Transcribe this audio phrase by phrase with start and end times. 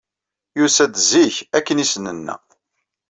[0.57, 2.35] Yusa-d zik, akken ay as-nenna.